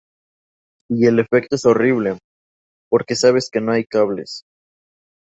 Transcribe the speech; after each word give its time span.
Y 0.89 1.05
el 1.05 1.19
efecto 1.19 1.55
es 1.57 1.65
horrible, 1.67 2.17
porque 2.89 3.15
sabes 3.15 3.51
que 3.51 3.61
no 3.61 3.71
hay 3.71 3.85
cables. 3.85 4.45